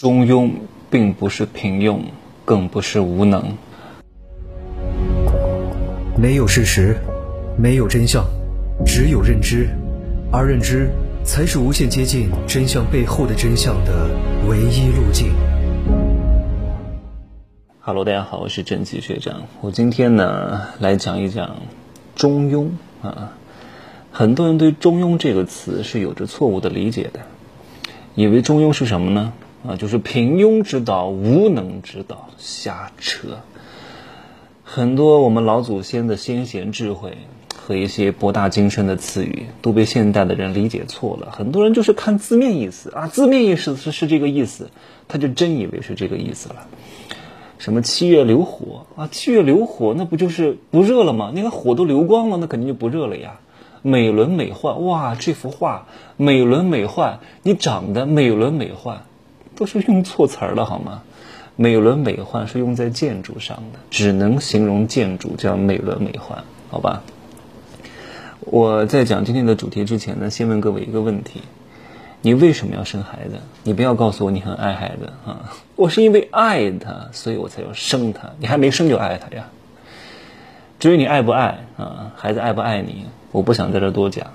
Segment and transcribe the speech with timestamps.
[0.00, 0.50] 中庸
[0.90, 1.98] 并不是平庸，
[2.46, 3.54] 更不是无能。
[6.16, 6.96] 没有事实，
[7.58, 8.24] 没有真相，
[8.86, 9.68] 只有认知，
[10.32, 10.88] 而认知
[11.22, 14.08] 才是无限接近真相背后的真相的
[14.48, 15.34] 唯一路径。
[17.80, 19.42] Hello，大家好，我是正气学长。
[19.60, 21.56] 我今天呢来讲一讲
[22.16, 22.70] 中庸
[23.06, 23.34] 啊。
[24.10, 27.20] 很多人对中庸这个词是有着错误的理解的，
[28.14, 29.34] 以为中庸是什么呢？
[29.66, 33.40] 啊，就是平庸之道、无能之道，瞎扯。
[34.64, 37.18] 很多我们老祖先的先贤智慧
[37.56, 41.30] 和一些博大精深的词语，都被现代的人理解错了。
[41.32, 44.70] 很多人就是看字面意思啊，字面意思是是这个意思，
[45.08, 46.66] 他就真以为是这个意思了。
[47.58, 49.08] 什么七月流火啊？
[49.12, 51.32] 七月流火，那不就是不热了吗？
[51.34, 53.40] 那个火都流光了，那肯定就不热了呀。
[53.82, 55.86] 美轮美奂，哇，这幅画
[56.16, 59.02] 美轮美奂，你长得美轮美奂。
[59.60, 61.02] 都是用错词儿了好吗？
[61.54, 66.38] 美轮美奂是用在建筑上的，只能形容建筑叫美轮美奂，
[66.70, 67.02] 好吧？
[68.40, 71.42] 我在讲今天的主题之前呢，先问各位一个问题：
[72.22, 73.34] 你为什么要生孩子？
[73.62, 75.52] 你不要告诉我你很爱孩子啊！
[75.76, 78.30] 我是因为爱他，所以我才要生他。
[78.38, 79.48] 你还没生就爱他呀？
[80.78, 84.28] 至于你爱不爱啊，孩子爱不爱你，我不想在这多讲。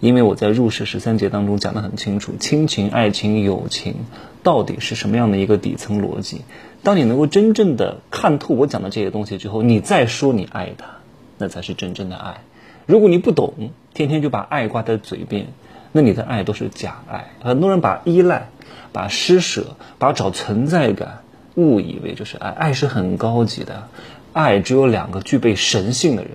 [0.00, 3.96] 因为我在入世十三节当中讲得很清楚，亲情、爱情、友情
[4.42, 6.42] 到底是什么样的一个底层逻辑？
[6.84, 10.86] 当你能够真正的看透我讲的这些东西之后，你再说你爱他，
[11.36, 12.42] 那才是真正的爱。
[12.86, 13.52] 如果你不懂，
[13.92, 15.48] 天天就把爱挂在嘴边，
[15.90, 17.32] 那你的爱都是假爱。
[17.42, 18.50] 很多人把依赖、
[18.92, 21.22] 把施舍、把找存在感
[21.56, 23.88] 误以为就是爱，爱是很高级的，
[24.32, 26.30] 爱只有两个具备神性的人。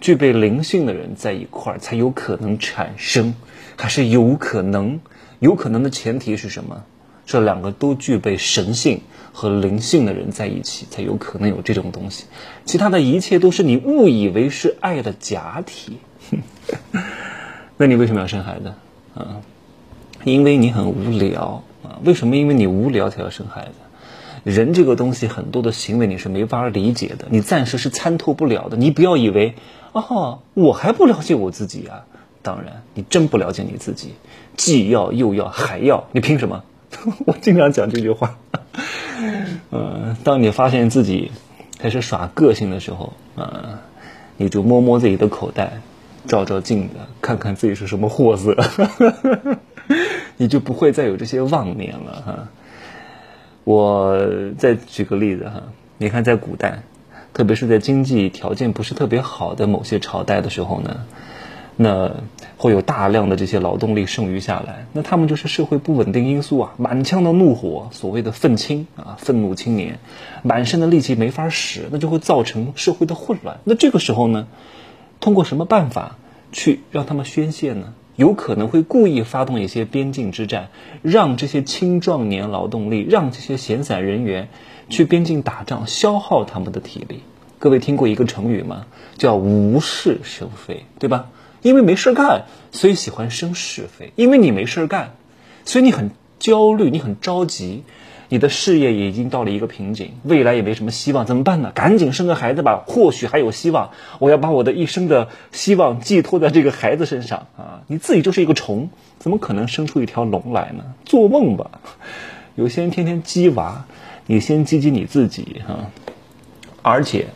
[0.00, 3.34] 具备灵性的人在一块儿才有可能产生，
[3.76, 5.00] 还是有可能？
[5.40, 6.84] 有可能的前提是什么？
[7.26, 12.24] 这两个都具备神性和灵性的人在一起才有可能有这种东西。
[12.64, 15.98] 其他的一切都是你误以为是爱的假体。
[17.78, 18.72] 那你为什么要生孩子？
[19.14, 19.40] 啊，
[20.24, 22.00] 因为你很无聊啊。
[22.04, 22.36] 为什么？
[22.36, 23.72] 因为你无聊才要生孩子。
[24.44, 28.76] 人这个东西，很多的行为你是没法理解的，你暂时是参透不了的。
[28.76, 29.54] 你不要以为。
[29.92, 32.04] 哦，我还不了解我自己啊！
[32.42, 34.14] 当然，你真不了解你自己，
[34.56, 36.64] 既要又要还要，你凭什么？
[37.26, 38.38] 我经常讲这句话。
[39.70, 41.30] 嗯， 当你发现自己
[41.78, 43.78] 开始耍个性的时候，嗯，
[44.36, 45.82] 你就摸摸自己的口袋，
[46.26, 48.56] 照照镜子，看看自己是什么货色，
[50.38, 52.48] 你就不会再有这些妄念了哈。
[53.64, 54.18] 我
[54.56, 55.64] 再举个例子哈，
[55.98, 56.82] 你看在古代。
[57.32, 61.06] 特别是在经济条件不是特别好的某些朝代的时候呢，
[61.76, 62.10] 那
[62.56, 69.98] 会有大量的这些劳动力剩余下来，那他们就是社会不稳定因素啊，满腔的怒火，所谓的愤青啊，愤怒青年，
[70.42, 73.60] 满身的力气没法使，那就会造成社会的混乱。
[73.64, 74.46] 那这个时候呢，
[75.20, 76.18] 通过什么办法
[76.52, 77.94] 去让他们宣泄呢？
[78.20, 80.68] 有可能会故意发动一些边境之战，
[81.00, 84.48] 让这些青壮年劳动力，让这些闲散人员。
[84.90, 87.22] 去边境打仗，消耗他们的体力。
[87.58, 88.84] 各位听过一个成语吗？
[89.16, 91.28] 叫无事生非，对吧？
[91.62, 92.42] 因为没事干，
[92.72, 94.12] 所以喜欢生是非。
[94.16, 95.12] 因为你没事干，
[95.64, 97.84] 所以你很焦虑，你很着急，
[98.30, 101.70] 你的事业也已经到了一个瓶颈，未来也没什么希望，怎么办呢？
[101.74, 103.90] 赶紧生个孩子吧，或许还有希望。
[104.20, 107.82] 我要把我的一生的希望寄托在这个孩子身上啊！
[107.88, 108.88] 你自己就是一个虫，
[109.18, 110.84] 怎么可能生出一条龙来呢？
[111.04, 111.82] 做梦吧！
[112.54, 113.84] 有些人天天鸡娃。
[114.26, 115.90] 你先积极你自己哈，
[116.82, 117.26] 而且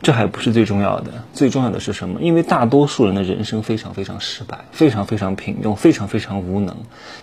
[0.00, 2.22] 这还不是最重要的，最重要的是什么？
[2.22, 6.74] 因为大多数人的人生非常非常失败，非常非常平庸，非常非常无能。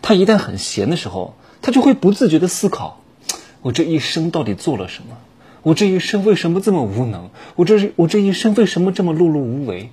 [0.03, 3.01] 他一旦很闲的时候，他就会不自觉的思考：
[3.61, 5.17] 我这一生到底做了什么？
[5.63, 7.29] 我这一生为什么这么无能？
[7.55, 9.91] 我这我这一生为什么这么碌碌无为？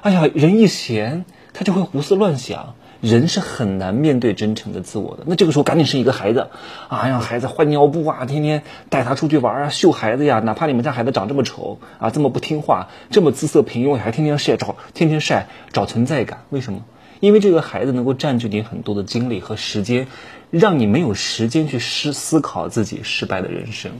[0.00, 2.74] 哎呀，人一闲，他就会胡思乱想。
[3.02, 6.50] 人是很难面对真诚的自我的，那这个时候赶紧生一个孩子，
[6.86, 16.84] 啊，让孩子换尿布啊，天天带他出去玩啊，秀孩子呀，哪怕你们家孩子长这么丑啊，这么不听话，这么姿色平庸，还天天晒找天天晒找存在感，为什么？
[17.22, 20.08] 因为这个孩子能够占据你很多的精力和时间，
[20.50, 23.92] 让你没有时间去思思考自己失败的人生。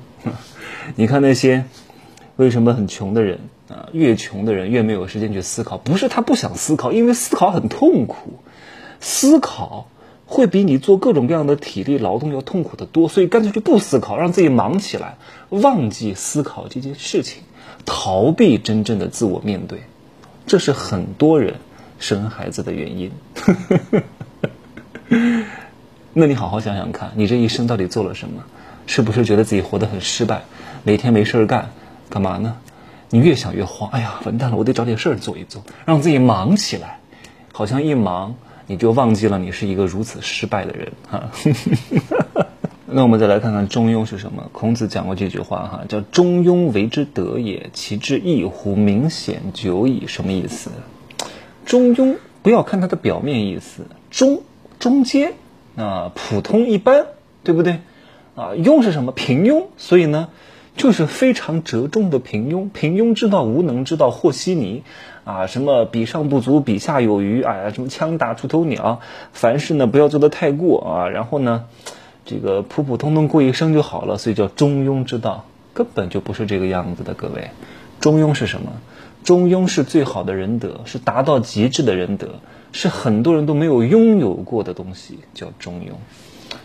[0.96, 1.64] 你看那些
[2.34, 3.38] 为什么很穷的人
[3.68, 8.40] 啊，越穷的人越没有时间去思考，不是他不想思考，因为思考很痛苦。
[8.98, 9.86] 思考
[10.26, 15.16] 会比你做各种各样的体力劳动要痛苦的多，所以干脆就不思考，让自己忙起来，
[15.48, 17.44] 忘记思考这件事情，
[17.86, 19.84] 逃避真正的自我面对，
[20.44, 21.54] 这是很多人
[22.02, 23.12] 生孩子的原因。
[26.12, 28.42] 那你好好想想看，你这一生到底做了什么？
[28.86, 30.42] 是不是觉得自己活得很失败？
[30.82, 31.70] 每天没事儿干，
[32.10, 32.56] 干嘛呢？
[33.08, 36.98] 你越想越慌，哎呀，完蛋了，我得找点事儿做一做，让自己忙起来。
[37.52, 38.34] 好像一忙，
[38.66, 41.30] 你就忘记了你是一个如此失败的人哈。
[42.94, 44.50] 那我们再来看看中庸是什么？
[44.52, 48.74] 孔子讲过这句话哈，叫“中庸为之德也，其志异乎？
[48.74, 50.70] 明显久矣。”什么意思？
[51.64, 54.42] 中庸不要看它的表面意思，中
[54.78, 55.34] 中间
[55.76, 57.06] 啊，普通一般，
[57.44, 57.80] 对不对？
[58.34, 59.12] 啊，庸是什么？
[59.12, 59.66] 平庸。
[59.76, 60.28] 所以呢，
[60.76, 62.70] 就是非常折中的平庸。
[62.70, 64.82] 平庸之道，无能之道，和稀泥。
[65.24, 67.42] 啊，什么比上不足，比下有余。
[67.42, 69.00] 哎呀，什么枪打出头鸟，
[69.32, 71.08] 凡事呢不要做得太过啊。
[71.08, 71.64] 然后呢？
[72.24, 75.44] 这个普普通通过一生就好了，所以叫中庸之道，
[75.74, 77.14] 根本就不是这个样子的。
[77.14, 77.50] 各位，
[77.98, 78.70] 中庸是什么？
[79.24, 82.40] 中庸是最好的仁德，是达到极致的仁德，
[82.72, 85.92] 是很多人都没有拥有过的东西，叫中庸。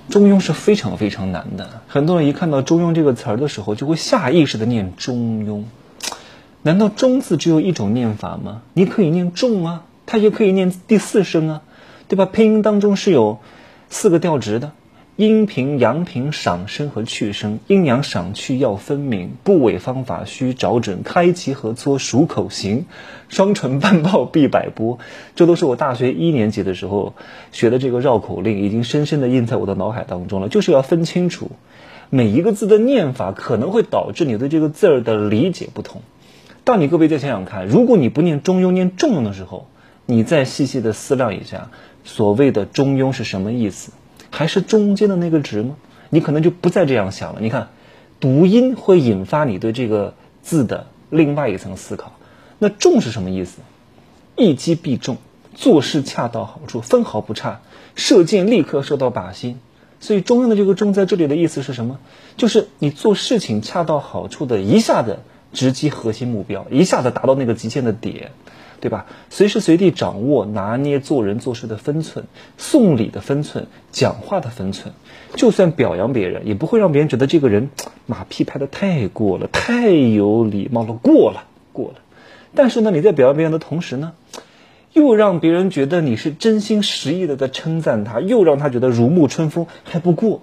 [0.10, 5.64] 中庸是非常非常难的，很多人一看到中庸这个词儿的时候，就会下意识的念中庸。
[6.64, 8.62] 难道中字只有一种念法吗？
[8.74, 11.62] 你可以念重啊，它也可以念第四声啊，
[12.08, 12.26] 对吧？
[12.26, 13.40] 拼音当中是有
[13.90, 14.72] 四个调值的。
[15.18, 22.86] 阴平、阳平、赏声和去声，阴阳赏去要分明，部位方法需找准，开齐合撮数口型，
[23.28, 25.00] 双唇半抱必百波。
[25.36, 27.16] 这都是我大学一年级的时候
[27.52, 30.50] 学的这个绕口令，已经深深的印在我的脑海当中了。
[30.50, 31.50] 就是要分清楚
[32.12, 36.04] 每一个字的念法，可能会导致你对这个字儿的理解不同。
[36.64, 39.68] 当你各位再想想看，如果你不念中庸，念重庸的时候，
[40.06, 41.72] 你再细细的思量一下，
[42.04, 43.92] 所谓的中庸是什么意思？
[44.38, 45.78] 还是中间的那个值吗？
[46.12, 47.42] 你可能就不再这样想了。
[47.42, 47.70] 你看，
[48.20, 50.14] 读音会引发你对这个
[50.44, 52.14] 字的另外一层思考。
[52.60, 53.62] 那重是什么意思？
[54.36, 55.18] 一击必中，
[55.56, 57.62] 做事恰到好处，分毫不差，
[57.96, 59.60] 射箭立刻射到靶心。
[60.00, 62.00] 所以中庸的这个重在这里的意思是什么？
[62.38, 65.18] 就是你做事情恰到好处的，一下子
[65.52, 68.32] 直击核心目标，一下子达到那个极限的点。
[68.80, 69.06] 对吧？
[69.30, 72.26] 随时随地掌握拿捏做人做事的分寸，
[72.58, 74.94] 送礼的分寸，讲话的分寸。
[75.36, 77.70] 就算表扬别人，也不会让别人觉得这个人
[78.06, 81.44] 马屁拍的太过了，太有礼貌了，过了，
[81.74, 81.96] 过了。
[82.56, 84.14] 但是呢，你在表扬别人的同时呢，
[84.94, 90.42] 又让别人觉得你是真心实意的在称赞他，又让他觉得如沐春风，还不过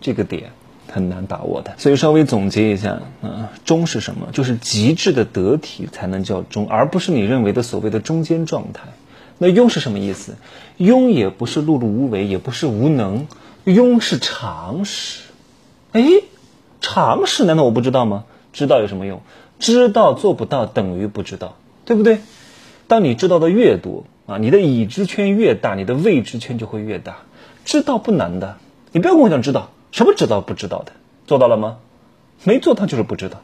[0.00, 0.52] 这个点。
[0.92, 4.28] 很难把握的，所以稍微总结一下，嗯，中是什么？
[4.32, 8.88] 就是极致的得体才能叫中，而不是你认为的所谓的中间状态。
[9.38, 10.36] 那庸是什么意思？
[10.78, 13.26] 庸也不是碌碌无为，也不是无能，
[13.64, 15.22] 庸是常识。
[15.92, 16.04] 哎，
[16.80, 18.24] 常识难道我不知道吗？
[18.52, 19.22] 知道有什么用？
[19.58, 21.56] 知道做不到等于不知道，
[21.86, 22.18] 对不对？
[22.86, 27.18] 当你知道的越多啊，你的已知圈越大，你的未知圈就会越大。
[27.64, 28.58] 知道不难的，
[28.92, 29.70] 你不要跟我讲知道。
[29.92, 30.92] 什么知道不知道的，
[31.26, 31.76] 做到了吗？
[32.42, 33.40] 没做到就是不知道，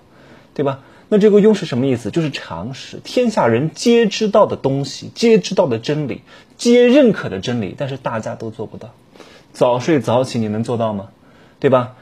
[0.54, 0.80] 对吧？
[1.10, 2.10] 那这个庸是什么意思？
[2.10, 6.22] 就是常识，天下人皆知道的东西，皆知道的真理，
[6.56, 8.90] 皆认可的真理，但是大家都做不到。
[9.52, 11.10] 早睡早起你能做到吗？
[11.60, 11.94] 对吧？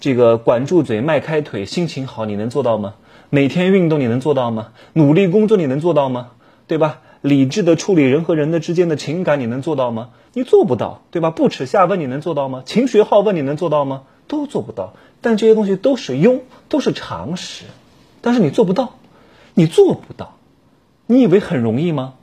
[0.00, 2.94] 这个管住嘴，迈开腿，心情好你能做到吗？
[3.28, 4.68] 每天运动你能做到吗？
[4.94, 6.30] 努力工作你能做到吗？
[6.66, 7.00] 对吧？
[7.22, 10.10] 理智的处理人和人的之间的情感，你能做到吗？
[10.32, 11.30] 你做不到，对吧？
[11.30, 12.62] 不耻下问，你能做到吗？
[12.64, 14.02] 勤学好问，你能做到吗？
[14.26, 14.94] 都做不到。
[15.20, 17.64] 但这些东西都是庸，都是常识。
[18.22, 18.94] 但是你做不到，
[19.54, 20.36] 你做不到。
[21.06, 22.14] 你以为很容易吗？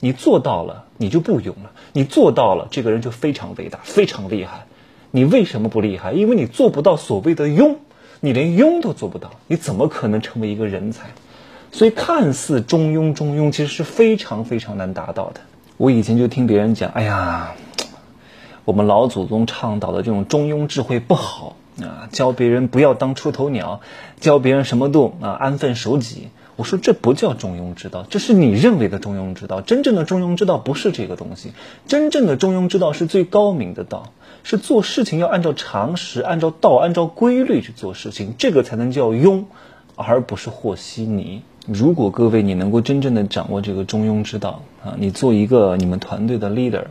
[0.00, 1.72] 你做到了，你就不庸了。
[1.92, 4.66] 你做到了，这个人就非常伟大，非常厉害。
[5.10, 6.12] 你为什么不厉害？
[6.12, 7.76] 因为你做不到所谓的庸，
[8.20, 11.10] 你连庸都做不到，你怎么可能成为一个人才？
[11.72, 15.40] 所以，看似中庸，中庸其实是非常非常难达到的。
[15.76, 17.54] 我以前就听别人讲，哎呀，
[18.64, 23.80] 我们老祖宗倡导的这种中庸智慧不好啊，教别人不要当出头鸟，
[24.18, 26.28] 教别人什么都啊安分守己。
[26.56, 29.60] 我说这不叫中庸之道，这是你认为的中庸之道。
[29.60, 31.52] 真正的中庸之道不是这个东西，
[31.86, 39.44] 真正的中庸之道是最高明的道，是做事情要按照常识、按照道、按照规律去做事情，这个才能叫庸，
[39.96, 41.42] 而不是和稀泥。
[41.66, 46.84] 如果各位你能够真正的掌握这个中庸之道啊，你做一个你们团队的 leader，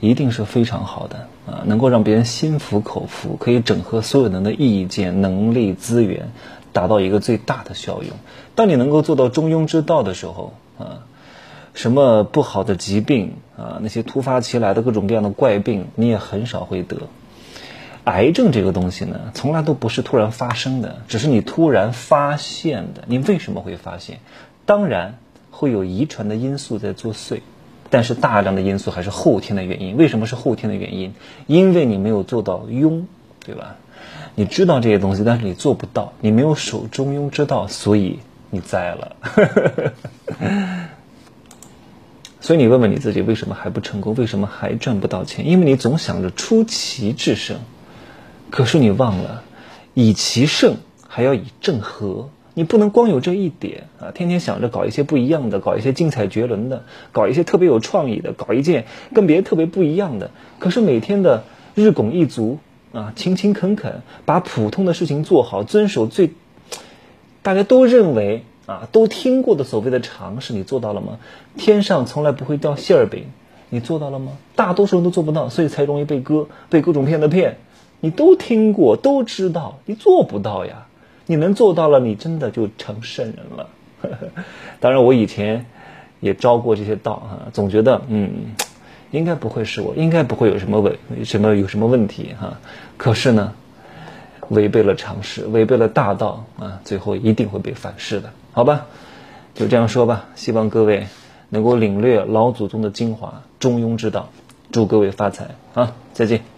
[0.00, 6.30] 一定是非常好的啊，能够让别人心服口服，可以整合所有人的意见、能力、资源，
[6.72, 8.10] 达到一个最大的效用。
[8.56, 11.06] 当你能够做到中庸之道的时候啊，
[11.74, 16.96] 什么不好的疾病啊，那些突发其来的各种各样的怪病，你也很少会得。
[18.08, 23.04] 癌症这个东西呢，从来都不是突然发生的，只是你突然发现的。
[23.06, 24.20] 你为什么会发现？
[24.64, 25.18] 当然
[25.50, 27.40] 会有遗传的因素在作祟，
[27.90, 29.98] 但是大量的因素还是后天的原因。
[29.98, 31.12] 为什么是后天的原因？
[31.46, 33.04] 因为你没有做到庸，
[33.44, 33.76] 对吧？
[34.34, 39.16] 你知道这些东西，但是你做不到，你没有守中庸之道，所以你栽了。
[42.40, 44.14] 所以你问问你自己，为什么还不成功？
[44.14, 45.46] 为什么还赚不到钱？
[45.46, 47.58] 因为你总想着出奇制胜，
[48.50, 49.42] 可是你忘了，
[49.94, 50.76] 以其胜
[51.06, 52.30] 还要以正和。
[52.54, 60.32] 你不能光有这一点啊，天天想着搞一些不一样的，搞一些精彩绝伦的，搞一些特别有创意的，搞一件跟别人特别不一样的。
[60.58, 61.44] 可是每天的
[61.76, 62.58] 日拱一卒
[62.92, 66.30] 啊，勤勤恳恳，把普通的事情做好，遵守最
[67.42, 71.20] 大家都认为啊都听过的所谓的常识，你做到了吗？
[71.56, 73.26] 天上从来不会掉馅儿饼，
[73.70, 74.32] 你做到了吗？
[74.56, 77.58] 大多数人都做不到，所以才容易被割，被各种骗子骗。
[78.00, 80.86] 你都听过，都知道，你做不到呀。
[81.26, 83.68] 你能做到了，你真的就成圣人了。
[84.80, 85.66] 当然，我以前
[86.20, 88.30] 也招过这些道啊，总觉得嗯，
[89.10, 92.58] 应该不会是我，应该不会有什么问什么有什么问题哈。
[92.96, 93.52] 可是呢，
[94.48, 98.86] 违背了常识，违背了大道啊，最后一定会被反噬的，好吧？
[99.54, 100.28] 就这样说吧。
[100.34, 101.08] 希望各位
[101.50, 104.28] 能够领略老祖宗的精华，中庸之道。
[104.70, 105.94] 祝各位发财啊！
[106.12, 106.57] 再见。